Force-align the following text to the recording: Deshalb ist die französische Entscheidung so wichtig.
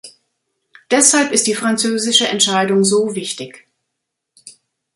Deshalb 0.89 1.31
ist 1.31 1.45
die 1.45 1.53
französische 1.53 2.27
Entscheidung 2.27 2.83
so 2.83 3.13
wichtig. 3.13 3.67